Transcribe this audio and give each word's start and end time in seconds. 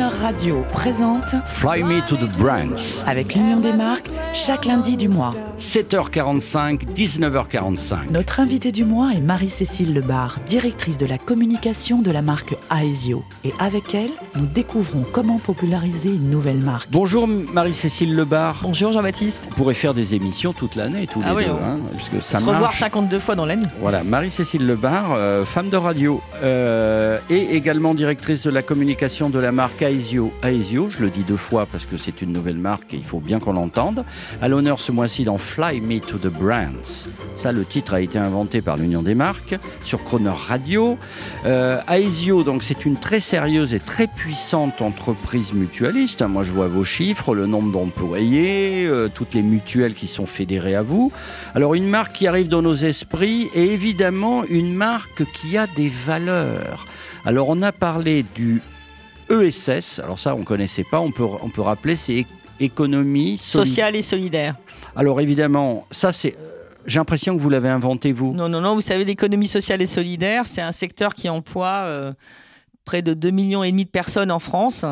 Radio 0.00 0.62
présente 0.72 1.24
Fly 1.46 1.82
Me 1.82 2.06
to 2.06 2.16
the 2.16 2.28
Brands. 2.36 3.02
avec 3.06 3.34
l'Union 3.34 3.60
des 3.60 3.72
marques 3.72 4.10
chaque 4.34 4.66
lundi 4.66 4.96
du 4.98 5.08
mois. 5.08 5.34
7h45, 5.58 6.92
19h45. 6.94 8.10
Notre 8.10 8.40
invitée 8.40 8.72
du 8.72 8.84
mois 8.84 9.12
est 9.14 9.20
Marie-Cécile 9.22 9.94
Lebar, 9.94 10.36
directrice 10.44 10.98
de 10.98 11.06
la 11.06 11.16
communication 11.16 12.02
de 12.02 12.10
la 12.10 12.20
marque 12.20 12.54
Aesio. 12.70 13.24
Et 13.44 13.52
avec 13.58 13.94
elle, 13.94 14.10
nous 14.34 14.44
découvrons 14.46 15.04
comment 15.10 15.38
populariser 15.38 16.10
une 16.10 16.28
nouvelle 16.30 16.58
marque. 16.58 16.88
Bonjour 16.90 17.26
Marie-Cécile 17.26 18.14
Lebar. 18.14 18.60
Bonjour 18.62 18.92
Jean-Baptiste. 18.92 19.42
On 19.50 19.54
pourrait 19.54 19.72
faire 19.74 19.94
des 19.94 20.14
émissions 20.14 20.52
toute 20.52 20.74
l'année, 20.76 21.06
tous 21.10 21.22
Ah 21.24 21.30
les 21.30 21.36
oui, 21.36 21.44
deux, 21.46 21.52
on- 21.52 21.56
hein, 21.64 21.78
puisque 21.96 22.22
ça 22.22 22.36
Se 22.38 22.42
revoir 22.44 22.60
marche. 22.60 22.78
52 22.80 23.18
fois 23.18 23.34
dans 23.34 23.46
l'année. 23.46 23.66
Voilà, 23.80 24.04
Marie-Cécile 24.04 24.66
Lebar, 24.66 25.14
euh, 25.14 25.46
femme 25.46 25.68
de 25.70 25.76
radio, 25.76 26.20
euh, 26.42 27.18
et 27.30 27.56
également 27.56 27.94
directrice 27.94 28.42
de 28.44 28.50
la 28.50 28.60
communication 28.62 29.30
de 29.30 29.38
la 29.38 29.52
marque 29.52 29.82
Aesio. 29.86 30.32
Aesio, 30.42 30.90
je 30.90 31.00
le 31.00 31.10
dis 31.10 31.22
deux 31.22 31.36
fois 31.36 31.64
parce 31.70 31.86
que 31.86 31.96
c'est 31.96 32.20
une 32.20 32.32
nouvelle 32.32 32.58
marque 32.58 32.92
et 32.92 32.96
il 32.96 33.04
faut 33.04 33.20
bien 33.20 33.38
qu'on 33.38 33.52
l'entende. 33.52 34.04
À 34.42 34.48
l'honneur 34.48 34.80
ce 34.80 34.90
mois-ci 34.90 35.24
dans 35.24 35.38
Fly 35.38 35.80
Me 35.80 36.00
to 36.00 36.18
the 36.18 36.26
Brands. 36.26 37.08
Ça, 37.36 37.52
le 37.52 37.64
titre 37.64 37.94
a 37.94 38.00
été 38.00 38.18
inventé 38.18 38.62
par 38.62 38.76
l'Union 38.76 39.02
des 39.02 39.14
marques 39.14 39.54
sur 39.82 40.02
Croner 40.02 40.30
Radio. 40.30 40.98
Euh, 41.44 41.80
Aesio, 41.88 42.42
donc, 42.42 42.62
c'est 42.64 42.84
une 42.84 42.96
très 42.96 43.20
sérieuse 43.20 43.74
et 43.74 43.80
très 43.80 44.08
puissante 44.08 44.82
entreprise 44.82 45.52
mutualiste. 45.52 46.22
Moi, 46.22 46.42
je 46.42 46.52
vois 46.52 46.66
vos 46.66 46.84
chiffres, 46.84 47.34
le 47.34 47.46
nombre 47.46 47.70
d'employés, 47.70 48.86
euh, 48.86 49.08
toutes 49.12 49.34
les 49.34 49.42
mutuelles 49.42 49.94
qui 49.94 50.08
sont 50.08 50.26
fédérées 50.26 50.74
à 50.74 50.82
vous. 50.82 51.12
Alors, 51.54 51.74
une 51.74 51.88
marque 51.88 52.12
qui 52.12 52.26
arrive 52.26 52.48
dans 52.48 52.62
nos 52.62 52.74
esprits 52.74 53.48
et 53.54 53.72
évidemment 53.72 54.44
une 54.44 54.74
marque 54.74 55.24
qui 55.32 55.56
a 55.56 55.66
des 55.66 55.88
valeurs. 55.88 56.86
Alors, 57.24 57.48
on 57.48 57.62
a 57.62 57.72
parlé 57.72 58.24
du 58.34 58.62
ESS. 59.30 60.00
Alors, 60.02 60.18
ça, 60.18 60.34
on 60.34 60.42
connaissait 60.42 60.84
pas. 60.84 61.00
On 61.00 61.10
peut, 61.10 61.26
on 61.42 61.48
peut 61.50 61.62
rappeler, 61.62 61.96
c'est 61.96 62.26
économie 62.60 63.38
solide. 63.38 63.66
Social 63.68 63.96
et 63.96 64.02
solidaire. 64.02 64.56
Alors, 64.94 65.20
évidemment, 65.20 65.86
ça, 65.90 66.12
c'est. 66.12 66.34
euh, 66.38 66.52
J'ai 66.86 66.98
l'impression 66.98 67.36
que 67.36 67.40
vous 67.42 67.50
l'avez 67.50 67.68
inventé, 67.68 68.12
vous. 68.12 68.32
Non, 68.32 68.48
non, 68.48 68.60
non, 68.60 68.74
vous 68.74 68.80
savez, 68.80 69.04
l'économie 69.04 69.48
sociale 69.48 69.82
et 69.82 69.86
solidaire, 69.86 70.46
c'est 70.46 70.62
un 70.62 70.72
secteur 70.72 71.14
qui 71.14 71.28
emploie 71.28 71.82
euh, 71.84 72.12
près 72.84 73.02
de 73.02 73.14
2 73.14 73.30
millions 73.30 73.62
et 73.64 73.70
demi 73.70 73.84
de 73.84 73.90
personnes 73.90 74.30
en 74.30 74.38
France. 74.38 74.84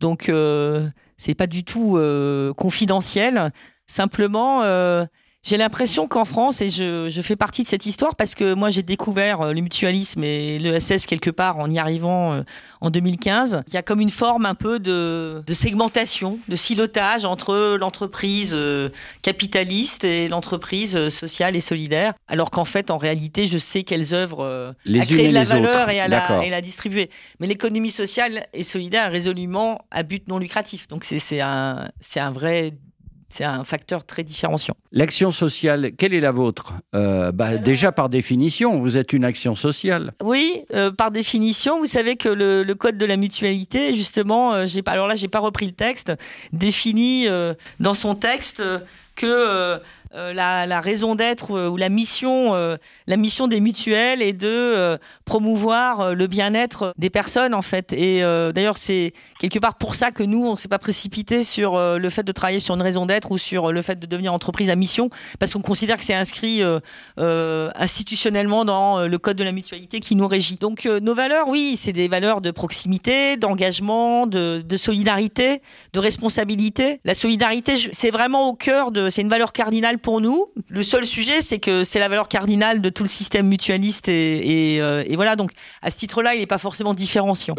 Donc, 0.00 0.28
euh, 0.28 0.88
c'est 1.16 1.34
pas 1.34 1.46
du 1.46 1.64
tout 1.64 1.96
euh, 1.96 2.52
confidentiel. 2.54 3.52
Simplement, 3.86 4.62
euh, 4.62 5.04
j'ai 5.42 5.56
l'impression 5.56 6.06
qu'en 6.06 6.24
France, 6.26 6.60
et 6.60 6.68
je, 6.68 7.08
je 7.08 7.22
fais 7.22 7.36
partie 7.36 7.62
de 7.62 7.68
cette 7.68 7.86
histoire 7.86 8.14
parce 8.14 8.34
que 8.34 8.52
moi 8.52 8.68
j'ai 8.68 8.82
découvert 8.82 9.40
euh, 9.40 9.52
le 9.52 9.62
mutualisme 9.62 10.22
et 10.22 10.58
l'ESS 10.58 11.06
quelque 11.06 11.30
part 11.30 11.56
en 11.58 11.70
y 11.70 11.78
arrivant 11.78 12.34
euh, 12.34 12.42
en 12.82 12.90
2015. 12.90 13.62
Il 13.68 13.74
y 13.74 13.76
a 13.78 13.82
comme 13.82 14.00
une 14.00 14.10
forme 14.10 14.44
un 14.44 14.54
peu 14.54 14.78
de, 14.78 15.42
de 15.46 15.54
segmentation, 15.54 16.38
de 16.48 16.56
silotage 16.56 17.24
entre 17.24 17.76
l'entreprise 17.78 18.52
euh, 18.54 18.90
capitaliste 19.22 20.04
et 20.04 20.28
l'entreprise 20.28 21.08
sociale 21.08 21.56
et 21.56 21.60
solidaire. 21.60 22.12
Alors 22.28 22.50
qu'en 22.50 22.66
fait, 22.66 22.90
en 22.90 22.98
réalité, 22.98 23.46
je 23.46 23.56
sais 23.56 23.82
qu'elles 23.82 24.14
œuvrent 24.14 24.44
euh, 24.44 24.72
Les 24.84 25.00
à 25.00 25.04
créer 25.04 25.28
de 25.28 25.34
la 25.34 25.44
valeur 25.44 25.82
autres. 25.84 25.88
et 25.90 26.00
à 26.00 26.08
la, 26.08 26.44
et 26.44 26.50
la 26.50 26.60
distribuer. 26.60 27.08
Mais 27.40 27.46
l'économie 27.46 27.90
sociale 27.90 28.44
et 28.52 28.62
solidaire 28.62 29.06
est 29.06 29.10
résolument 29.10 29.86
à 29.90 30.02
but 30.02 30.28
non 30.28 30.38
lucratif. 30.38 30.86
Donc 30.88 31.04
c'est 31.04 31.18
c'est 31.18 31.40
un, 31.40 31.88
c'est 32.00 32.20
un 32.20 32.30
vrai, 32.30 32.72
c'est 33.30 33.44
un 33.44 33.64
facteur 33.64 34.04
très 34.04 34.24
différenciant. 34.24 34.76
L'action 34.92 35.30
sociale, 35.30 35.92
quelle 35.96 36.12
est 36.12 36.20
la 36.20 36.32
vôtre? 36.32 36.74
Euh, 36.94 37.32
bah, 37.32 37.56
Déjà, 37.56 37.92
par 37.92 38.08
définition, 38.08 38.80
vous 38.80 38.96
êtes 38.96 39.12
une 39.12 39.24
action 39.24 39.54
sociale. 39.54 40.12
Oui, 40.22 40.64
euh, 40.74 40.90
par 40.90 41.10
définition, 41.10 41.78
vous 41.78 41.86
savez 41.86 42.16
que 42.16 42.28
le, 42.28 42.64
le 42.64 42.74
code 42.74 42.98
de 42.98 43.06
la 43.06 43.16
mutualité, 43.16 43.94
justement, 43.94 44.52
euh, 44.52 44.66
j'ai 44.66 44.82
pas, 44.82 44.92
alors 44.92 45.06
là, 45.06 45.14
j'ai 45.14 45.28
pas 45.28 45.38
repris 45.38 45.66
le 45.66 45.72
texte, 45.72 46.12
définit 46.52 47.28
dans 47.78 47.94
son 47.94 48.14
texte 48.14 48.62
que 49.14 49.78
euh, 50.14 50.32
la, 50.32 50.66
la 50.66 50.80
raison 50.80 51.14
d'être 51.14 51.52
euh, 51.52 51.68
ou 51.68 51.76
la 51.76 51.88
mission, 51.88 52.54
euh, 52.54 52.76
la 53.06 53.16
mission 53.16 53.48
des 53.48 53.60
mutuelles 53.60 54.22
est 54.22 54.32
de 54.32 54.48
euh, 54.48 54.98
promouvoir 55.24 56.00
euh, 56.00 56.14
le 56.14 56.26
bien-être 56.26 56.92
des 56.98 57.10
personnes 57.10 57.54
en 57.54 57.62
fait. 57.62 57.92
Et 57.92 58.22
euh, 58.22 58.52
d'ailleurs, 58.52 58.76
c'est 58.76 59.12
quelque 59.38 59.58
part 59.58 59.76
pour 59.76 59.94
ça 59.94 60.10
que 60.10 60.22
nous, 60.22 60.46
on 60.46 60.56
s'est 60.56 60.68
pas 60.68 60.78
précipité 60.78 61.44
sur 61.44 61.78
le 61.78 62.10
fait 62.10 62.22
de 62.22 62.32
travailler 62.32 62.60
sur 62.60 62.74
une 62.74 62.82
raison 62.82 63.06
d'être 63.06 63.30
ou 63.30 63.38
sur 63.38 63.72
le 63.72 63.82
fait 63.82 63.98
de 63.98 64.06
devenir 64.06 64.32
entreprise 64.32 64.68
à 64.68 64.76
mission, 64.76 65.08
parce 65.38 65.52
qu'on 65.52 65.62
considère 65.62 65.96
que 65.96 66.04
c'est 66.04 66.14
inscrit 66.14 66.62
institutionnellement 67.16 68.64
dans 68.64 69.06
le 69.06 69.18
code 69.18 69.36
de 69.36 69.44
la 69.44 69.52
mutualité 69.52 70.00
qui 70.00 70.16
nous 70.16 70.28
régit. 70.28 70.56
Donc 70.56 70.84
nos 70.84 71.14
valeurs, 71.14 71.48
oui, 71.48 71.76
c'est 71.76 71.92
des 71.92 72.08
valeurs 72.08 72.40
de 72.40 72.50
proximité, 72.50 73.36
d'engagement, 73.38 74.26
de, 74.26 74.62
de 74.64 74.76
solidarité, 74.76 75.62
de 75.92 75.98
responsabilité. 75.98 77.00
La 77.04 77.14
solidarité, 77.14 77.74
c'est 77.92 78.10
vraiment 78.10 78.48
au 78.48 78.54
cœur 78.54 78.90
de, 78.90 79.08
c'est 79.08 79.22
une 79.22 79.28
valeur 79.28 79.52
cardinale 79.52 79.98
pour 80.00 80.20
nous. 80.20 80.46
Le 80.68 80.82
seul 80.82 81.04
sujet, 81.06 81.40
c'est 81.40 81.58
que 81.58 81.84
c'est 81.84 81.98
la 81.98 82.08
valeur 82.08 82.28
cardinale 82.28 82.80
de 82.80 82.88
tout 82.90 83.02
le 83.02 83.08
système 83.08 83.46
mutualiste 83.48 84.08
et, 84.08 84.74
et, 84.74 84.80
euh, 84.80 85.02
et 85.06 85.16
voilà. 85.16 85.36
Donc 85.36 85.50
à 85.82 85.90
ce 85.90 85.96
titre-là, 85.98 86.34
il 86.34 86.40
n'est 86.40 86.46
pas 86.46 86.58
forcément 86.58 86.94
différenciant. 86.94 87.54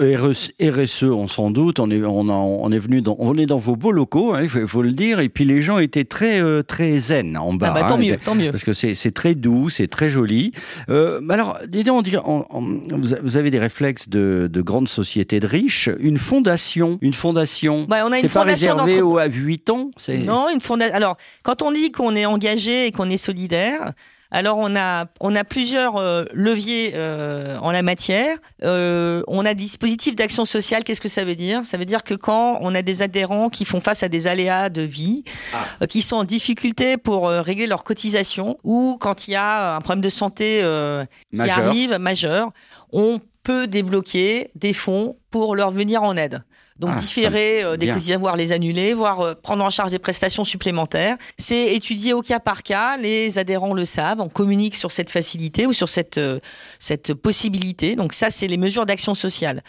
RSE, 0.61 1.03
on 1.03 1.27
s'en 1.27 1.51
doute, 1.51 1.79
on 1.79 1.89
est, 1.91 2.03
on, 2.03 2.27
en- 2.29 2.57
on 2.59 2.71
est 2.71 2.79
venu 2.79 3.01
dans, 3.01 3.15
on 3.19 3.37
est 3.37 3.45
dans 3.45 3.57
vos 3.57 3.75
beaux 3.75 3.91
locaux, 3.91 4.33
hein, 4.33 4.39
il 4.43 4.49
faut, 4.49 4.67
faut 4.67 4.81
le 4.81 4.91
dire, 4.91 5.19
et 5.19 5.29
puis 5.29 5.45
les 5.45 5.61
gens 5.61 5.77
étaient 5.77 6.03
très, 6.05 6.41
euh, 6.41 6.61
très 6.63 6.97
zen 6.97 7.37
en 7.37 7.53
bas. 7.53 7.73
Ah 7.75 7.81
bah, 7.81 7.87
tant 7.87 7.95
hein, 7.95 7.97
mieux, 7.97 8.17
tant 8.17 8.35
mieux. 8.35 8.51
Parce 8.51 8.63
que 8.63 8.73
c'est 8.73 9.11
très 9.11 9.35
doux, 9.35 9.69
c'est 9.69 9.87
très 9.87 10.09
joli. 10.09 10.51
Euh, 10.89 11.21
alors, 11.29 11.57
on 11.89 12.01
dirait- 12.01 12.21
on- 12.25 12.45
on- 12.49 12.79
vous 13.21 13.37
a- 13.37 13.39
avez 13.39 13.51
des 13.51 13.59
réflexes 13.59 14.09
de, 14.09 14.49
de 14.51 14.61
grandes 14.61 14.87
sociétés 14.87 15.39
de 15.39 15.47
riches. 15.47 15.89
Une 15.99 16.17
fondation, 16.17 16.97
une 17.01 17.13
fondation, 17.13 17.85
Bah, 17.87 18.03
on 18.05 18.11
a 18.11 18.15
une 18.17 18.21
c'est 18.21 18.27
pas 18.27 18.41
fondation 18.41 18.75
réservé 18.75 19.01
aux 19.01 19.17
à 19.17 19.25
8 19.25 19.69
ans 19.69 19.91
Non, 20.25 20.47
une 20.53 20.61
fondation. 20.61 20.95
Alors, 20.95 21.17
quand 21.43 21.61
on 21.61 21.71
dit 21.71 21.91
qu'on 21.91 22.15
est 22.15 22.25
engagé 22.31 22.87
et 22.87 22.91
qu'on 22.91 23.09
est 23.09 23.17
solidaire, 23.17 23.93
alors 24.31 24.57
on 24.57 24.75
a 24.77 25.07
on 25.19 25.35
a 25.35 25.43
plusieurs 25.43 25.97
euh, 25.97 26.23
leviers 26.33 26.93
euh, 26.95 27.57
en 27.59 27.71
la 27.71 27.81
matière. 27.81 28.37
Euh, 28.63 29.21
on 29.27 29.45
a 29.45 29.53
des 29.53 29.63
dispositifs 29.63 30.15
d'action 30.15 30.45
sociale. 30.45 30.85
Qu'est-ce 30.85 31.01
que 31.01 31.09
ça 31.09 31.25
veut 31.25 31.35
dire? 31.35 31.65
Ça 31.65 31.77
veut 31.77 31.85
dire 31.85 32.03
que 32.03 32.13
quand 32.13 32.57
on 32.61 32.73
a 32.73 32.81
des 32.81 33.01
adhérents 33.01 33.49
qui 33.49 33.65
font 33.65 33.81
face 33.81 34.03
à 34.03 34.09
des 34.09 34.27
aléas 34.27 34.69
de 34.69 34.81
vie, 34.81 35.25
euh, 35.81 35.85
qui 35.85 36.01
sont 36.01 36.15
en 36.15 36.23
difficulté 36.23 36.95
pour 36.97 37.27
régler 37.27 37.67
leurs 37.67 37.83
cotisations, 37.83 38.57
ou 38.63 38.97
quand 39.01 39.27
il 39.27 39.31
y 39.31 39.35
a 39.35 39.75
un 39.75 39.81
problème 39.81 40.01
de 40.01 40.09
santé 40.09 40.63
qui 41.35 41.41
arrive 41.41 41.97
majeur, 41.97 42.51
on 42.93 43.19
peut 43.43 43.67
débloquer 43.67 44.51
des 44.55 44.73
fonds 44.73 45.17
pour 45.29 45.55
leur 45.55 45.71
venir 45.71 46.03
en 46.03 46.15
aide. 46.15 46.43
Donc 46.81 46.93
Ah, 46.95 46.99
différer 46.99 47.63
euh, 47.63 47.77
des 47.77 47.93
les 48.35 48.51
annuler, 48.51 48.95
voire 48.95 49.21
euh, 49.21 49.35
prendre 49.35 49.63
en 49.63 49.69
charge 49.69 49.91
des 49.91 49.99
prestations 49.99 50.43
supplémentaires. 50.43 51.15
C'est 51.37 51.75
étudié 51.75 52.13
au 52.13 52.21
cas 52.23 52.39
par 52.39 52.63
cas. 52.63 52.97
Les 52.97 53.37
adhérents 53.37 53.75
le 53.75 53.85
savent. 53.85 54.19
On 54.19 54.29
communique 54.29 54.75
sur 54.75 54.91
cette 54.91 55.11
facilité 55.11 55.67
ou 55.67 55.73
sur 55.73 55.89
cette 55.89 56.17
euh, 56.17 56.39
cette 56.79 57.13
possibilité. 57.13 57.95
Donc 57.95 58.13
ça, 58.13 58.31
c'est 58.31 58.47
les 58.47 58.57
mesures 58.57 58.87
d'action 58.87 59.13
sociale. 59.13 59.61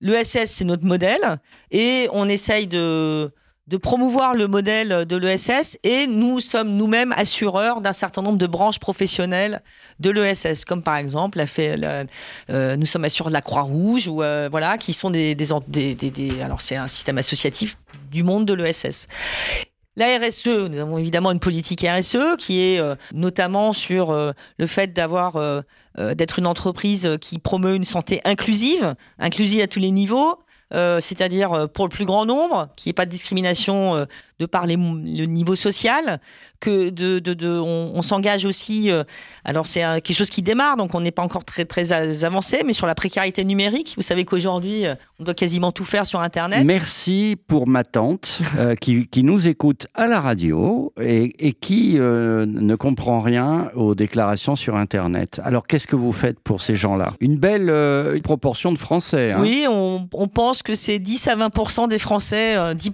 L'ESS, 0.00 0.46
c'est 0.46 0.64
notre 0.64 0.84
modèle 0.84 1.38
et 1.70 2.08
on 2.12 2.28
essaye 2.28 2.66
de 2.66 3.30
de 3.66 3.76
promouvoir 3.76 4.34
le 4.34 4.46
modèle 4.46 5.06
de 5.06 5.16
l'ESS 5.16 5.76
et 5.82 6.06
nous 6.06 6.38
sommes 6.38 6.76
nous-mêmes 6.76 7.12
assureurs 7.16 7.80
d'un 7.80 7.92
certain 7.92 8.22
nombre 8.22 8.38
de 8.38 8.46
branches 8.46 8.78
professionnelles 8.78 9.60
de 9.98 10.10
l'ESS, 10.10 10.64
comme 10.64 10.82
par 10.82 10.96
exemple 10.96 11.38
la 11.38 11.76
la- 11.76 12.04
euh, 12.50 12.76
nous 12.76 12.86
sommes 12.86 13.04
assureurs 13.04 13.30
de 13.30 13.34
la 13.34 13.42
Croix-Rouge 13.42 14.06
ou 14.06 14.22
euh, 14.22 14.48
voilà, 14.50 14.78
qui 14.78 14.92
sont 14.92 15.10
des, 15.10 15.34
des, 15.34 15.94
des- 15.94 16.40
alors 16.42 16.62
c'est 16.62 16.76
un 16.76 16.86
système 16.86 17.18
associatif 17.18 17.76
du 18.12 18.22
monde 18.22 18.44
de 18.46 18.54
l'ESS. 18.54 19.08
La 19.96 20.18
RSE, 20.18 20.46
nous 20.70 20.78
avons 20.78 20.98
évidemment 20.98 21.32
une 21.32 21.40
politique 21.40 21.84
RSE 21.88 22.36
qui 22.38 22.60
est 22.60 22.78
euh, 22.78 22.94
notamment 23.14 23.72
sur 23.72 24.12
le 24.12 24.66
fait 24.66 24.92
d'avoir 24.92 25.40
d'être 25.98 26.38
une 26.38 26.46
entreprise 26.46 27.16
qui 27.20 27.38
promeut 27.38 27.74
une 27.74 27.86
santé 27.86 28.20
inclusive, 28.24 28.94
inclusive 29.18 29.62
à 29.62 29.66
tous 29.66 29.80
les 29.80 29.90
niveaux, 29.90 30.36
c'est-à-dire 30.72 31.52
euh, 31.52 31.66
pour 31.66 31.84
le 31.86 31.90
plus 31.90 32.04
grand 32.04 32.26
nombre, 32.26 32.68
qu'il 32.76 32.88
n'y 32.88 32.90
ait 32.90 32.94
pas 32.94 33.06
de 33.06 33.10
discrimination 33.10 33.94
euh, 33.94 34.04
de 34.38 34.46
par 34.46 34.66
les 34.66 34.76
mo- 34.76 34.96
le 34.98 35.24
niveau 35.26 35.56
social, 35.56 36.20
que 36.60 36.90
de, 36.90 37.18
de, 37.18 37.34
de- 37.34 37.58
on, 37.58 37.92
on 37.94 38.02
s'engage 38.02 38.44
aussi. 38.44 38.90
euh, 38.90 39.04
alors 39.44 39.66
c'est 39.66 39.84
euh, 39.84 39.94
quelque 40.00 40.16
chose 40.16 40.30
qui 40.30 40.42
démarre, 40.42 40.76
donc 40.76 40.94
on 40.94 41.00
n'est 41.00 41.10
pas 41.10 41.22
encore 41.22 41.44
très 41.44 41.64
très 41.64 41.92
avancé, 42.24 42.62
mais 42.64 42.72
sur 42.72 42.86
la 42.86 42.94
précarité 42.94 43.44
numérique. 43.44 43.94
Vous 43.96 44.02
savez 44.02 44.24
qu'aujourd'hui, 44.24 44.86
euh, 44.86 44.94
on 45.20 45.24
doit 45.24 45.34
quasiment 45.34 45.72
tout 45.72 45.84
faire 45.84 46.06
sur 46.06 46.20
Internet. 46.20 46.64
Merci 46.64 47.36
pour 47.46 47.66
ma 47.66 47.84
tante 47.84 48.40
euh, 48.58 48.74
qui, 48.80 49.06
qui 49.08 49.22
nous 49.22 49.46
écoute 49.48 49.86
à 49.94 50.06
la 50.06 50.20
radio 50.20 50.92
et, 51.00 51.32
et 51.48 51.52
qui 51.52 51.98
euh, 51.98 52.44
ne 52.46 52.74
comprend 52.74 53.20
rien 53.20 53.70
aux 53.74 53.94
déclarations 53.94 54.56
sur 54.56 54.76
Internet. 54.76 55.40
Alors 55.44 55.66
qu'est-ce 55.66 55.86
que 55.86 55.96
vous 55.96 56.12
faites 56.12 56.40
pour 56.40 56.60
ces 56.60 56.76
gens-là? 56.76 57.14
Une 57.20 57.36
belle 57.38 57.70
proportion 58.22 58.72
de 58.72 58.78
Français. 58.78 59.32
hein. 59.32 59.38
Oui, 59.40 59.66
on, 59.68 60.08
on 60.12 60.28
pense 60.28 60.62
que 60.62 60.74
c'est 60.74 60.98
10 60.98 61.28
à 61.28 61.36
20% 61.36 61.88
des 61.88 61.98
Français, 61.98 62.56
euh, 62.56 62.74
10 62.74 62.90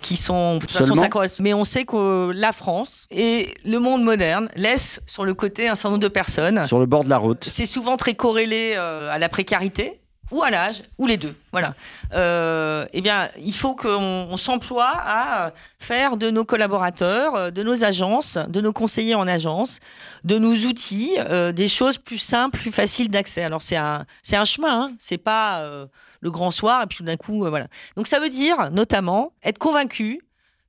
qui 0.00 0.16
sont. 0.16 0.58
Toute 0.72 0.86
façon, 0.86 0.94
ça 0.94 1.08
correspond. 1.08 1.42
Mais 1.42 1.54
on 1.54 1.64
sait 1.64 1.84
que 1.84 2.32
la 2.34 2.52
France 2.52 3.06
et 3.10 3.54
le 3.64 3.78
monde 3.78 4.02
moderne 4.02 4.48
laissent 4.56 5.00
sur 5.06 5.24
le 5.24 5.34
côté 5.34 5.68
un 5.68 5.74
certain 5.74 5.90
nombre 5.90 6.02
de 6.02 6.08
personnes. 6.08 6.64
Sur 6.66 6.78
le 6.78 6.86
bord 6.86 7.04
de 7.04 7.10
la 7.10 7.18
route. 7.18 7.44
C'est 7.46 7.66
souvent 7.66 7.96
très 7.96 8.14
corrélé 8.14 8.74
euh, 8.76 9.10
à 9.10 9.18
la 9.18 9.28
précarité. 9.28 10.00
ou 10.32 10.42
à 10.42 10.50
l'âge, 10.50 10.82
ou 10.98 11.06
les 11.06 11.18
deux. 11.18 11.34
Voilà. 11.52 11.74
Euh, 12.14 12.86
eh 12.92 13.02
bien, 13.02 13.28
il 13.38 13.54
faut 13.54 13.74
qu'on 13.74 14.36
s'emploie 14.38 14.92
à 14.94 15.52
faire 15.78 16.16
de 16.16 16.30
nos 16.30 16.44
collaborateurs, 16.44 17.34
euh, 17.34 17.50
de 17.50 17.62
nos 17.62 17.84
agences, 17.84 18.38
de 18.48 18.60
nos 18.60 18.72
conseillers 18.72 19.14
en 19.14 19.28
agence, 19.28 19.78
de 20.24 20.38
nos 20.38 20.54
outils, 20.54 21.14
euh, 21.18 21.52
des 21.52 21.68
choses 21.68 21.98
plus 21.98 22.18
simples, 22.18 22.58
plus 22.58 22.72
faciles 22.72 23.10
d'accès. 23.10 23.42
Alors 23.42 23.60
c'est 23.60 23.76
un, 23.76 24.06
c'est 24.22 24.36
un 24.36 24.46
chemin. 24.46 24.84
Hein. 24.84 24.92
C'est 24.98 25.18
pas 25.18 25.60
euh, 25.60 25.86
le 26.20 26.30
grand 26.30 26.50
soir 26.50 26.82
et 26.82 26.86
puis 26.86 26.98
tout 26.98 27.04
d'un 27.04 27.16
coup, 27.16 27.40
voilà. 27.40 27.66
Donc 27.96 28.06
ça 28.06 28.18
veut 28.18 28.30
dire 28.30 28.70
notamment 28.70 29.32
être 29.44 29.58
convaincu 29.58 30.22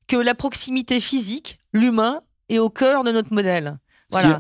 que 0.07 0.15
la 0.15 0.35
proximité 0.35 0.99
physique, 0.99 1.59
l'humain, 1.73 2.21
est 2.49 2.59
au 2.59 2.69
cœur 2.69 3.03
de 3.03 3.11
notre 3.11 3.33
modèle. 3.33 3.77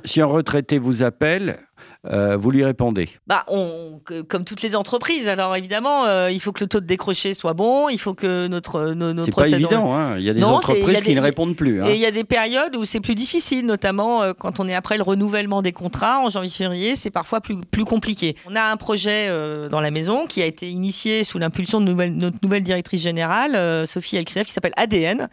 Si 0.05 0.21
un 0.21 0.25
retraité 0.25 0.77
vous 0.77 1.01
appelle, 1.01 1.59
euh, 2.05 2.35
vous 2.35 2.51
lui 2.51 2.65
répondez 2.65 3.07
bah, 3.27 3.45
on, 3.47 4.01
Comme 4.27 4.43
toutes 4.43 4.61
les 4.61 4.75
entreprises. 4.75 5.29
Alors 5.29 5.55
évidemment, 5.55 6.05
euh, 6.05 6.29
il 6.29 6.39
faut 6.41 6.51
que 6.51 6.61
le 6.61 6.67
taux 6.67 6.81
de 6.81 6.85
décroché 6.85 7.33
soit 7.33 7.53
bon, 7.53 7.87
il 7.87 7.97
faut 7.97 8.13
que 8.13 8.47
notre 8.47 8.93
nos, 8.93 9.13
nos 9.13 9.23
C'est 9.23 9.33
pas 9.33 9.49
évident, 9.49 9.95
hein. 9.95 10.17
il 10.17 10.23
y 10.23 10.29
a 10.29 10.33
des 10.33 10.43
entreprises 10.43 11.01
qui 11.01 11.15
ne 11.15 11.21
répondent 11.21 11.55
plus. 11.55 11.81
Hein. 11.81 11.87
Et 11.87 11.93
il 11.93 11.99
y 11.99 12.05
a 12.05 12.11
des 12.11 12.25
périodes 12.25 12.75
où 12.75 12.83
c'est 12.83 12.99
plus 12.99 13.15
difficile, 13.15 13.65
notamment 13.65 14.21
euh, 14.21 14.33
quand 14.37 14.59
on 14.59 14.67
est 14.67 14.75
après 14.75 14.97
le 14.97 15.03
renouvellement 15.03 15.61
des 15.61 15.71
contrats 15.71 16.19
en 16.19 16.29
janvier-février, 16.29 16.97
c'est 16.97 17.11
parfois 17.11 17.39
plus, 17.39 17.61
plus 17.61 17.85
compliqué. 17.85 18.35
On 18.49 18.55
a 18.55 18.63
un 18.63 18.77
projet 18.77 19.29
dans 19.69 19.79
la 19.79 19.91
maison 19.91 20.25
qui 20.25 20.41
a 20.41 20.45
été 20.45 20.69
initié 20.69 21.23
sous 21.23 21.39
l'impulsion 21.39 21.79
de 21.79 21.85
nouvelle, 21.85 22.13
notre 22.15 22.37
nouvelle 22.43 22.63
directrice 22.63 23.01
générale, 23.01 23.87
Sophie 23.87 24.17
Elkrieff, 24.17 24.47
qui 24.47 24.53
s'appelle 24.53 24.73
ADN. 24.75 25.29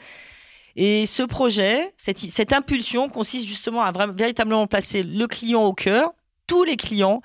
Et 0.76 1.06
ce 1.06 1.22
projet, 1.22 1.92
cette, 1.96 2.18
cette 2.18 2.52
impulsion 2.52 3.08
consiste 3.08 3.46
justement 3.46 3.82
à 3.82 3.90
vraiment, 3.90 4.12
véritablement 4.12 4.66
placer 4.66 5.02
le 5.02 5.26
client 5.26 5.64
au 5.64 5.72
cœur, 5.72 6.12
tous 6.50 6.64
les 6.64 6.76
clients 6.76 7.22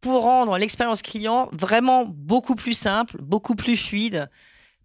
pour 0.00 0.22
rendre 0.22 0.56
l'expérience 0.56 1.02
client 1.02 1.50
vraiment 1.52 2.06
beaucoup 2.06 2.54
plus 2.54 2.72
simple, 2.72 3.18
beaucoup 3.20 3.54
plus 3.54 3.76
fluide, 3.76 4.30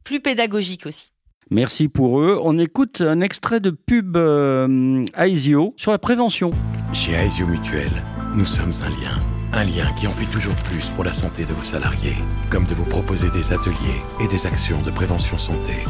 plus 0.04 0.20
pédagogique 0.20 0.86
aussi. 0.86 1.12
Merci 1.50 1.88
pour 1.88 2.20
eux. 2.20 2.38
On 2.44 2.58
écoute 2.58 3.00
un 3.00 3.22
extrait 3.22 3.62
de 3.62 3.70
pub 3.70 4.18
euh, 4.18 5.06
Aesio 5.16 5.74
sur 5.78 5.92
la 5.92 5.98
prévention. 5.98 6.52
Chez 6.92 7.14
Aesio 7.14 7.48
Mutuel, 7.48 7.90
nous 8.36 8.46
sommes 8.46 8.74
un 8.84 8.90
lien. 8.90 9.18
Un 9.54 9.64
lien 9.64 9.90
qui 9.94 10.08
en 10.08 10.12
fait 10.12 10.30
toujours 10.30 10.56
plus 10.56 10.90
pour 10.90 11.06
la 11.06 11.14
santé 11.14 11.46
de 11.46 11.54
vos 11.54 11.64
salariés, 11.64 12.18
comme 12.50 12.66
de 12.66 12.74
vous 12.74 12.86
proposer 12.86 13.30
des 13.32 13.54
ateliers 13.54 14.04
et 14.20 14.28
des 14.28 14.46
actions 14.46 14.82
de 14.82 14.92
prévention 14.92 15.38
santé. 15.38 15.86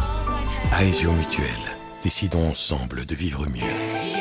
Aesio 0.80 1.12
Mutuel, 1.12 1.48
décidons 2.04 2.50
ensemble 2.50 3.08
de 3.08 3.16
vivre 3.16 3.48
mieux. 3.50 4.19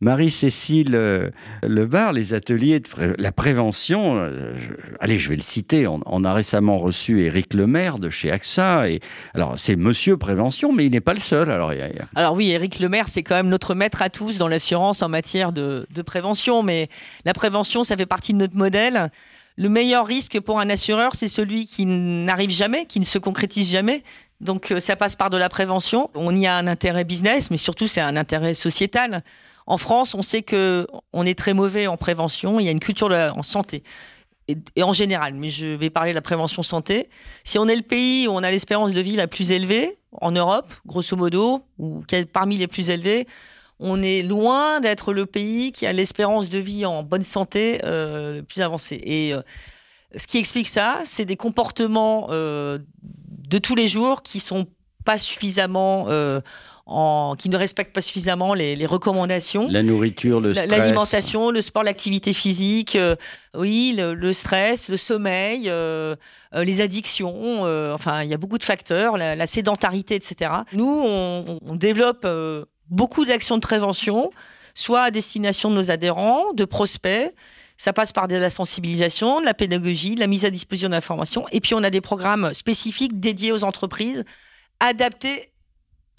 Marie-Cécile 0.00 0.94
euh, 0.94 1.30
Lebar, 1.62 2.14
les 2.14 2.32
ateliers 2.32 2.80
de 2.80 2.86
la 3.18 3.32
prévention, 3.32 4.16
euh, 4.16 4.54
allez, 4.98 5.18
je 5.18 5.28
vais 5.28 5.36
le 5.36 5.42
citer, 5.42 5.86
on, 5.86 6.24
a 6.24 6.32
récemment 6.32 6.78
reçu 6.78 7.24
Éric 7.26 7.52
Lemaire 7.52 7.98
de 7.98 8.08
chez 8.08 8.30
AXA, 8.30 8.88
et 8.88 9.00
alors 9.34 9.58
c'est 9.58 9.76
Monsieur 9.76 10.16
Prévention, 10.16 10.72
mais 10.72 10.86
il 10.86 10.92
n'est 10.92 11.02
pas 11.02 11.12
le 11.12 11.20
seul. 11.20 11.50
Alors, 11.50 11.72
alors 12.14 12.34
oui, 12.34 12.50
Éric 12.50 12.78
Lemaire, 12.78 13.08
c'est 13.08 13.22
quand 13.22 13.34
même 13.34 13.48
notre 13.48 13.74
maître 13.74 14.00
à 14.00 14.08
tous 14.08 14.38
dans 14.38 14.48
l'assurance 14.48 15.02
en 15.02 15.08
matière 15.10 15.52
de, 15.52 15.86
prévention, 16.06 16.62
mais 16.62 16.88
la 17.26 17.34
prévention, 17.34 17.82
ça 17.82 17.94
fait 17.94 18.06
partie 18.06 18.32
de 18.32 18.38
notre 18.38 18.56
modèle. 18.56 19.10
Le 19.58 19.68
meilleur 19.68 20.06
risque 20.06 20.40
pour 20.40 20.60
un 20.60 20.70
assureur, 20.70 21.14
c'est 21.14 21.28
celui 21.28 21.66
qui 21.66 21.84
n'arrive 21.84 22.48
jamais, 22.48 22.86
qui 22.86 23.00
ne 23.00 23.04
se 23.04 23.18
concrétise 23.18 23.70
jamais. 23.70 24.02
Donc 24.40 24.70
euh, 24.70 24.80
ça 24.80 24.96
passe 24.96 25.16
par 25.16 25.28
de 25.28 25.36
la 25.36 25.50
prévention. 25.50 26.08
On 26.14 26.34
y 26.34 26.46
a 26.46 26.56
un 26.56 26.66
intérêt 26.66 27.04
business, 27.04 27.50
mais 27.50 27.58
surtout 27.58 27.86
c'est 27.86 28.00
un 28.00 28.16
intérêt 28.16 28.54
sociétal. 28.54 29.22
En 29.70 29.78
France, 29.78 30.16
on 30.16 30.22
sait 30.22 30.42
que 30.42 30.88
on 31.12 31.24
est 31.24 31.38
très 31.38 31.54
mauvais 31.54 31.86
en 31.86 31.96
prévention. 31.96 32.58
Il 32.58 32.66
y 32.66 32.68
a 32.68 32.72
une 32.72 32.80
culture 32.80 33.08
en 33.12 33.44
santé. 33.44 33.84
Et, 34.48 34.82
en 34.82 34.92
général, 34.92 35.34
mais 35.34 35.48
je 35.48 35.68
vais 35.68 35.90
parler 35.90 36.10
de 36.10 36.16
la 36.16 36.22
prévention 36.22 36.62
santé. 36.62 37.08
Si 37.44 37.56
on 37.56 37.68
est 37.68 37.76
le 37.76 37.82
pays 37.82 38.26
où 38.26 38.32
on 38.32 38.42
a 38.42 38.50
l'espérance 38.50 38.90
de 38.90 39.00
vie 39.00 39.14
la 39.14 39.28
plus 39.28 39.52
élevée 39.52 39.96
en 40.20 40.32
Europe, 40.32 40.74
grosso 40.86 41.16
modo, 41.16 41.62
ou 41.78 42.02
parmi 42.32 42.56
les 42.56 42.66
plus 42.66 42.90
élevés, 42.90 43.28
on 43.78 44.02
est 44.02 44.22
loin 44.22 44.80
d'être 44.80 45.12
le 45.12 45.24
pays 45.24 45.70
qui 45.70 45.86
a 45.86 45.92
l'espérance 45.92 46.48
de 46.48 46.58
vie 46.58 46.84
en 46.84 47.04
bonne 47.04 47.22
santé 47.22 47.80
euh, 47.84 48.42
plus 48.42 48.62
avancée. 48.62 49.00
Et 49.04 49.32
euh, 49.32 49.40
ce 50.16 50.26
qui 50.26 50.38
explique 50.38 50.66
ça, 50.66 50.98
c'est 51.04 51.26
des 51.26 51.36
comportements 51.36 52.26
euh, 52.30 52.80
de 53.02 53.58
tous 53.58 53.76
les 53.76 53.86
jours 53.86 54.22
qui 54.22 54.40
sont 54.40 54.66
pas 55.04 55.16
suffisamment 55.16 56.08
qui 57.38 57.48
ne 57.48 57.56
respectent 57.56 57.92
pas 57.92 58.00
suffisamment 58.00 58.52
les, 58.52 58.86
recommandations. 58.86 59.68
La 59.68 59.82
nourriture, 59.82 60.40
le 60.40 60.52
stress. 60.52 60.68
L'alimentation, 60.68 61.50
le 61.50 61.60
sport, 61.60 61.84
l'activité 61.84 62.32
physique, 62.32 62.96
euh, 62.96 63.14
oui, 63.54 63.94
le, 63.96 64.32
stress, 64.32 64.88
le 64.88 64.96
sommeil, 64.96 65.68
euh, 65.68 66.16
euh, 66.54 66.64
les 66.64 66.80
addictions. 66.80 67.62
enfin, 67.92 68.22
il 68.22 68.28
y 68.28 68.34
a 68.34 68.36
beaucoup 68.36 68.58
de 68.58 68.64
facteurs, 68.64 69.16
la, 69.16 69.46
sédentarité, 69.46 70.16
etc. 70.16 70.50
Nous, 70.72 71.02
on, 71.06 71.60
on 71.64 71.76
développe 71.76 72.26
beaucoup 72.88 73.24
d'actions 73.24 73.56
de 73.56 73.62
prévention, 73.62 74.30
soit 74.74 75.02
à 75.02 75.10
destination 75.12 75.70
de 75.70 75.76
nos 75.76 75.90
adhérents, 75.90 76.52
de 76.54 76.64
prospects. 76.64 77.32
Ça 77.76 77.92
passe 77.92 78.12
par 78.12 78.28
de 78.28 78.34
la 78.36 78.50
sensibilisation, 78.50 79.40
de 79.40 79.46
la 79.46 79.54
pédagogie, 79.54 80.14
de 80.14 80.20
la 80.20 80.26
mise 80.26 80.44
à 80.44 80.50
disposition 80.50 80.90
d'informations. 80.90 81.46
Et 81.52 81.60
puis, 81.60 81.74
on 81.74 81.82
a 81.82 81.90
des 81.90 82.00
programmes 82.02 82.52
spécifiques 82.52 83.20
dédiés 83.20 83.52
aux 83.52 83.64
entreprises 83.64 84.24
adaptés 84.80 85.49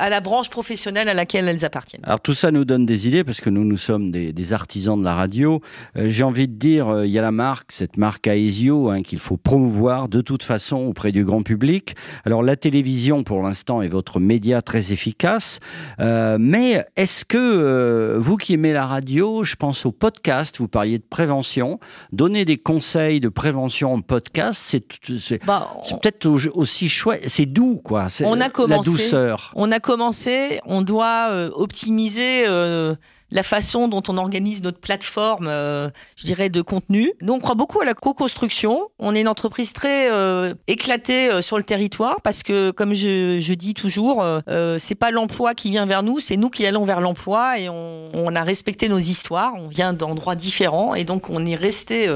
à 0.01 0.09
la 0.09 0.19
branche 0.19 0.49
professionnelle 0.49 1.07
à 1.09 1.13
laquelle 1.13 1.47
elles 1.47 1.63
appartiennent. 1.63 2.01
Alors 2.03 2.19
tout 2.19 2.33
ça 2.33 2.49
nous 2.49 2.65
donne 2.65 2.87
des 2.87 3.07
idées 3.07 3.23
parce 3.23 3.39
que 3.39 3.51
nous, 3.51 3.63
nous 3.63 3.77
sommes 3.77 4.09
des, 4.09 4.53
artisans 4.53 4.99
de 4.99 5.05
la 5.05 5.13
radio. 5.13 5.61
Euh, 5.95 6.09
j'ai 6.09 6.23
envie 6.23 6.47
de 6.47 6.55
dire, 6.55 6.89
euh, 6.89 7.05
il 7.05 7.11
y 7.11 7.19
a 7.19 7.21
la 7.21 7.31
marque, 7.31 7.71
cette 7.71 7.97
marque 7.97 8.25
Aesio, 8.25 8.89
hein, 8.89 9.03
qu'il 9.03 9.19
faut 9.19 9.37
promouvoir 9.37 10.09
de 10.09 10.21
toute 10.21 10.41
façon 10.43 10.77
auprès 10.77 11.11
du 11.11 11.23
grand 11.23 11.43
public. 11.43 11.95
Alors 12.25 12.41
la 12.41 12.55
télévision, 12.55 13.23
pour 13.23 13.43
l'instant, 13.43 13.83
est 13.83 13.89
votre 13.89 14.19
média 14.19 14.63
très 14.63 14.91
efficace. 14.91 15.59
Euh, 15.99 16.37
mais 16.39 16.83
est-ce 16.95 17.23
que 17.23 18.17
vous 18.17 18.37
qui 18.37 18.55
aimez 18.55 18.73
la 18.73 18.87
radio, 18.87 19.43
je 19.43 19.55
pense 19.55 19.85
au 19.85 19.91
podcast, 19.91 20.57
vous 20.57 20.67
parliez 20.67 20.97
de 20.97 21.05
prévention, 21.07 21.79
donner 22.11 22.43
des 22.43 22.57
conseils 22.57 23.19
de 23.19 23.29
prévention 23.29 23.93
en 23.93 24.01
podcast, 24.01 24.59
c'est 24.65 25.45
bah, 25.45 25.69
peut-être 26.01 26.25
aussi 26.55 26.89
chouette, 26.89 27.23
c'est 27.27 27.45
doux 27.45 27.79
quoi. 27.83 28.07
On 28.23 28.41
a 28.41 28.49
commencé, 28.49 28.89
la 28.89 28.97
douceur. 28.97 29.51
On 29.55 29.71
a 29.71 29.79
commencer, 29.91 30.61
on 30.63 30.83
doit 30.83 31.27
euh, 31.31 31.49
optimiser 31.53 32.45
euh, 32.47 32.95
la 33.31 33.43
façon 33.43 33.87
dont 33.87 34.03
on 34.07 34.17
organise 34.17 34.61
notre 34.61 34.79
plateforme, 34.79 35.47
euh, 35.47 35.89
je 36.15 36.25
dirais, 36.25 36.49
de 36.49 36.61
contenu. 36.61 37.13
Nous, 37.21 37.33
on 37.33 37.39
croit 37.39 37.55
beaucoup 37.55 37.81
à 37.81 37.85
la 37.85 37.93
co-construction. 37.93 38.89
On 38.99 39.15
est 39.15 39.21
une 39.21 39.27
entreprise 39.27 39.73
très 39.73 40.11
euh, 40.11 40.53
éclatée 40.67 41.29
euh, 41.29 41.41
sur 41.41 41.57
le 41.57 41.63
territoire 41.63 42.21
parce 42.21 42.43
que, 42.43 42.71
comme 42.71 42.93
je, 42.93 43.53
dis 43.53 43.73
toujours, 43.73 44.21
euh, 44.23 44.77
c'est 44.77 44.95
pas 44.95 45.11
l'emploi 45.11 45.53
qui 45.53 45.69
vient 45.69 45.85
vers 45.85 46.03
nous, 46.03 46.19
c'est 46.19 46.37
nous 46.37 46.49
qui 46.49 46.65
allons 46.65 46.85
vers 46.85 46.99
l'emploi 46.99 47.59
et 47.59 47.69
on, 47.69 48.09
on, 48.13 48.35
a 48.35 48.43
respecté 48.43 48.89
nos 48.89 48.97
histoires. 48.97 49.53
On 49.55 49.67
vient 49.67 49.93
d'endroits 49.93 50.35
différents 50.35 50.95
et 50.95 51.03
donc 51.03 51.29
on 51.29 51.45
est 51.45 51.55
resté 51.55 52.09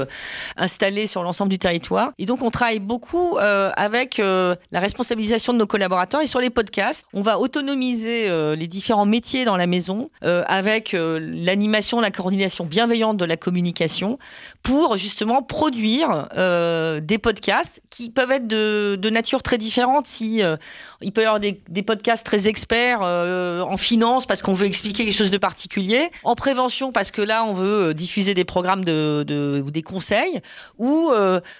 installé 0.56 1.06
sur 1.06 1.22
l'ensemble 1.22 1.50
du 1.50 1.58
territoire. 1.58 2.12
Et 2.18 2.26
donc 2.26 2.42
on 2.42 2.50
travaille 2.50 2.78
beaucoup 2.78 3.36
avec 3.38 4.18
la 4.18 4.80
responsabilisation 4.80 5.52
de 5.52 5.58
nos 5.58 5.66
collaborateurs 5.66 6.22
et 6.22 6.26
sur 6.26 6.40
les 6.40 6.50
podcasts. 6.50 7.04
On 7.12 7.22
va 7.22 7.38
autonomiser 7.38 8.28
les 8.56 8.66
différents 8.66 9.06
métiers 9.06 9.44
dans 9.44 9.56
la 9.56 9.66
maison 9.66 10.10
avec 10.22 10.96
l'animation, 11.20 12.00
la 12.00 12.10
coordination 12.10 12.64
bienveillante 12.64 13.16
de 13.16 13.24
la 13.24 13.36
communication 13.36 14.18
pour 14.62 14.96
justement 14.96 15.42
produire 15.42 16.28
euh, 16.36 17.00
des 17.00 17.18
podcasts 17.18 17.80
qui 17.90 18.10
peuvent 18.10 18.32
être 18.32 18.46
de, 18.46 19.10
nature 19.10 19.42
très 19.42 19.58
différente. 19.58 20.06
Si 20.06 20.42
euh, 20.42 20.56
il 21.00 21.12
peut 21.12 21.22
y 21.22 21.24
avoir 21.24 21.40
des, 21.40 21.82
podcasts 21.82 22.26
très 22.26 22.48
experts 22.48 23.00
euh, 23.02 23.60
en 23.60 23.76
finance 23.76 24.26
parce 24.26 24.42
qu'on 24.42 24.54
veut 24.54 24.66
expliquer 24.66 25.04
quelque 25.04 25.16
chose 25.16 25.30
de 25.30 25.38
particulier, 25.38 26.10
en 26.24 26.34
prévention 26.34 26.90
parce 26.90 27.10
que 27.10 27.22
là 27.22 27.44
on 27.44 27.54
veut 27.54 27.94
diffuser 27.94 28.34
des 28.34 28.44
programmes 28.44 28.84
de, 28.84 29.24
de 29.26 29.64
des 29.66 29.82
conseils, 29.82 30.40
ou 30.78 31.10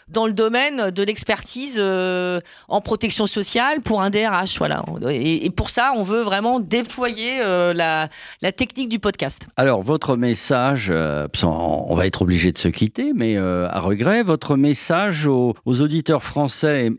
dans 0.09 0.27
le 0.27 0.33
domaine 0.33 0.91
de 0.91 1.03
l'expertise 1.03 1.81
en 1.81 2.81
protection 2.81 3.27
sociale 3.27 3.81
pour 3.81 4.03
un 4.03 4.11
DRH. 4.11 4.59
Voilà. 4.59 4.85
Et, 5.11 5.51
pour 5.51 5.71
ça, 5.71 5.93
on 5.95 6.03
veut 6.03 6.23
vraiment 6.23 6.61
déployer 6.61 7.39
la 7.75 8.09
technique 8.57 8.89
du 8.89 8.99
podcast. 8.99 9.36
Alors, 9.57 9.83
votre 9.83 10.17
message, 10.17 10.89
euh, 10.91 11.27
on 11.43 11.95
va 11.95 12.07
être 12.07 12.23
obligé 12.23 12.53
de 12.53 12.59
se 12.59 12.69
quitter, 12.69 13.13
mais 13.15 13.37
euh, 13.37 13.67
à 13.71 13.81
regret, 13.81 14.23
votre 14.23 14.57
message 14.57 15.27
aux, 15.27 15.55
auditeurs 15.65 16.23
français, 16.23 16.91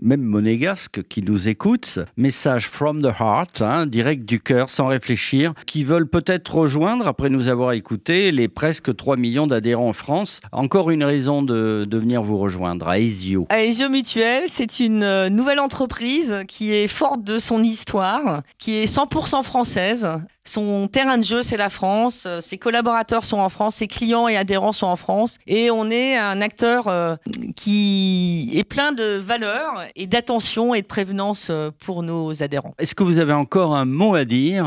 même 0.00 0.22
monégasques 0.22 1.02
qui 1.08 1.22
nous 1.22 1.48
écoutent, 1.48 1.98
message 2.16 2.68
from 2.68 3.02
the 3.02 3.12
heart, 3.18 3.62
hein, 3.62 3.86
direct 3.86 4.24
du 4.24 4.40
cœur, 4.40 4.70
sans 4.70 4.86
réfléchir, 4.86 5.52
qui 5.66 5.84
veulent 5.84 6.08
peut-être 6.08 6.54
rejoindre, 6.54 7.06
après 7.06 7.28
nous 7.28 7.48
avoir 7.48 7.72
écouté, 7.72 8.30
les 8.32 8.48
presque 8.48 8.94
3 8.94 9.16
millions 9.16 9.46
d'adhérents 9.46 9.88
en 9.88 9.92
France. 9.92 10.40
Encore 10.52 10.90
une 10.90 11.04
raison 11.04 11.42
de, 11.42 11.84
de 11.88 11.98
venir 11.98 12.22
vous 12.22 12.38
rejoindre, 12.38 12.88
à 12.88 12.98
Aesio. 12.98 13.46
Aesio 13.50 13.88
Mutuel, 13.88 14.44
c'est 14.48 14.80
une 14.80 15.02
euh, 15.02 15.28
nouvelle 15.28 15.60
entreprise 15.60 16.42
qui 16.48 16.72
est 16.72 16.88
forte 16.88 17.22
de 17.22 17.38
son 17.38 17.62
histoire, 17.62 18.42
qui 18.58 18.76
est 18.76 18.84
100% 18.84 19.42
française, 19.42 20.08
Son 20.46 20.86
terrain 20.86 21.18
de 21.18 21.24
jeu, 21.24 21.42
c'est 21.42 21.56
la 21.56 21.68
France. 21.68 22.24
Euh, 22.26 22.40
ses 22.40 22.56
collaborateurs 22.56 23.24
sont 23.24 23.38
en 23.38 23.48
France. 23.48 23.76
Ses 23.76 23.88
clients 23.88 24.28
et 24.28 24.36
adhérents 24.36 24.72
sont 24.72 24.86
en 24.86 24.96
France. 24.96 25.38
Et 25.48 25.70
on 25.72 25.90
est 25.90 26.16
un 26.16 26.40
acteur 26.40 26.86
euh, 26.86 27.16
qui 27.56 28.52
est 28.54 28.64
plein 28.64 28.92
de 28.92 29.16
valeurs 29.16 29.82
et 29.96 30.06
d'attention 30.06 30.74
et 30.74 30.82
de 30.82 30.86
prévenance 30.86 31.48
euh, 31.50 31.70
pour 31.84 32.04
nos 32.04 32.42
adhérents. 32.44 32.74
Est-ce 32.78 32.94
que 32.94 33.02
vous 33.02 33.18
avez 33.18 33.32
encore 33.32 33.74
un 33.74 33.84
mot 33.84 34.14
à 34.14 34.24
dire 34.24 34.66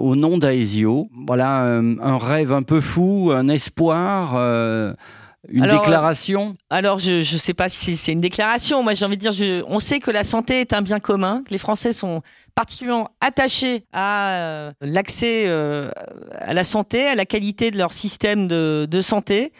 au 0.00 0.14
nom 0.14 0.36
d'Aesio 0.36 1.08
Voilà, 1.26 1.62
un, 1.62 2.18
rêve 2.18 2.52
un 2.52 2.62
peu 2.62 2.80
fou, 2.82 3.32
un 3.34 3.48
espoir 3.48 4.34
une 5.48 5.66
déclaration 5.66 6.56
Alors, 6.70 6.98
je 6.98 7.18
ne 7.18 7.38
sais 7.38 7.54
pas 7.54 7.68
si 7.68 7.96
c'est 7.96 8.12
une 8.12 8.20
déclaration. 8.20 8.82
Moi, 8.82 8.94
j'ai 8.94 9.04
envie 9.04 9.16
de 9.16 9.22
dire, 9.22 9.32
je, 9.32 9.62
on 9.66 9.78
sait 9.78 10.00
que 10.00 10.10
la 10.10 10.24
santé 10.24 10.60
est 10.60 10.72
un 10.72 10.82
bien 10.82 11.00
commun, 11.00 11.42
que 11.44 11.50
les 11.50 11.58
Français 11.58 11.92
sont 11.92 12.22
particulièrement 12.54 13.10
attachés 13.20 13.84
à 13.92 14.34
euh, 14.34 14.72
l'accès 14.80 15.44
euh, 15.46 15.90
à 16.38 16.52
la 16.52 16.64
santé, 16.64 17.06
à 17.06 17.14
la 17.14 17.26
qualité 17.26 17.70
de 17.70 17.78
leur 17.78 17.92
système 17.92 18.48
de, 18.48 18.86
de 18.90 19.00
santé. 19.00 19.52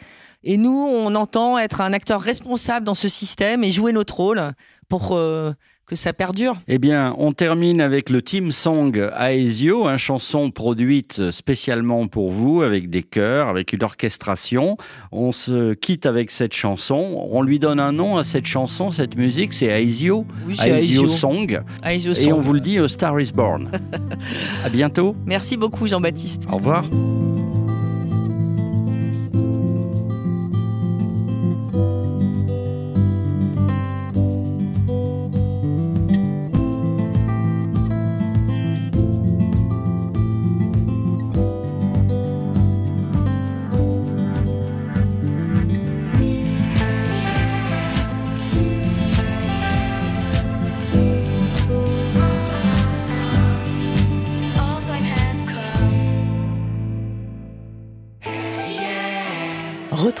Et 0.43 0.57
nous, 0.57 0.87
on 0.89 1.15
entend 1.15 1.57
être 1.57 1.81
un 1.81 1.91
acteur 1.93 2.21
responsable 2.21 2.85
dans 2.85 2.93
ce 2.93 3.09
système 3.09 3.63
et 3.63 3.71
jouer 3.71 3.91
notre 3.91 4.15
rôle 4.15 4.53
pour 4.89 5.17
euh, 5.17 5.51
que 5.85 5.95
ça 5.95 6.13
perdure. 6.13 6.55
Eh 6.67 6.77
bien, 6.77 7.15
on 7.17 7.31
termine 7.31 7.81
avec 7.81 8.09
le 8.09 8.21
Team 8.21 8.51
Song 8.51 9.09
Aesio, 9.19 9.87
une 9.87 9.97
chanson 9.97 10.51
produite 10.51 11.31
spécialement 11.31 12.07
pour 12.07 12.31
vous, 12.31 12.61
avec 12.61 12.89
des 12.89 13.03
chœurs, 13.03 13.49
avec 13.49 13.73
une 13.73 13.83
orchestration. 13.83 14.77
On 15.11 15.31
se 15.31 15.73
quitte 15.73 16.05
avec 16.05 16.31
cette 16.31 16.53
chanson. 16.53 17.27
On 17.31 17.41
lui 17.41 17.59
donne 17.59 17.79
un 17.79 17.91
nom 17.91 18.17
à 18.17 18.23
cette 18.23 18.47
chanson, 18.47 18.91
cette 18.91 19.15
musique, 19.15 19.53
c'est 19.53 19.67
Aesio. 19.67 20.25
Oui, 20.47 20.57
Aesio, 20.59 21.07
Song. 21.07 21.61
Et 21.85 22.33
on 22.33 22.41
vous 22.41 22.53
le 22.53 22.59
dit, 22.59 22.79
A 22.79 22.87
Star 22.87 23.19
is 23.19 23.31
Born. 23.33 23.69
à 24.65 24.69
bientôt. 24.69 25.15
Merci 25.25 25.57
beaucoup, 25.57 25.87
Jean-Baptiste. 25.87 26.47
Au 26.51 26.57
revoir. 26.57 26.85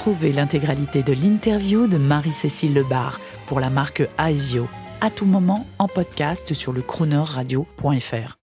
Retrouvez 0.05 0.33
l'intégralité 0.33 1.01
de 1.01 1.13
l'interview 1.13 1.87
de 1.87 1.97
Marie-Cécile 1.97 2.75
Lebar 2.75 3.19
pour 3.47 3.59
la 3.59 3.71
marque 3.71 4.07
Aesio, 4.19 4.69
à 5.01 5.09
tout 5.09 5.25
moment 5.25 5.65
en 5.79 5.87
podcast 5.87 6.53
sur 6.53 6.73
le 6.73 6.83
Radio.fr. 6.87 8.33